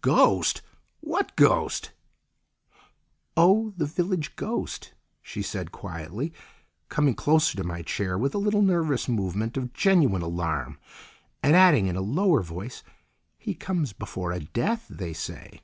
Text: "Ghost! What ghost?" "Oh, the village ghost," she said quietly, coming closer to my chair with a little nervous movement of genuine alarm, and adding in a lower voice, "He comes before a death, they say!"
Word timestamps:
"Ghost! 0.00 0.62
What 0.98 1.36
ghost?" 1.36 1.92
"Oh, 3.36 3.72
the 3.76 3.86
village 3.86 4.34
ghost," 4.34 4.94
she 5.22 5.42
said 5.42 5.70
quietly, 5.70 6.32
coming 6.88 7.14
closer 7.14 7.56
to 7.56 7.62
my 7.62 7.82
chair 7.82 8.18
with 8.18 8.34
a 8.34 8.38
little 8.38 8.62
nervous 8.62 9.08
movement 9.08 9.56
of 9.56 9.72
genuine 9.72 10.22
alarm, 10.22 10.80
and 11.40 11.54
adding 11.54 11.86
in 11.86 11.94
a 11.94 12.00
lower 12.00 12.42
voice, 12.42 12.82
"He 13.38 13.54
comes 13.54 13.92
before 13.92 14.32
a 14.32 14.40
death, 14.40 14.86
they 14.90 15.12
say!" 15.12 15.60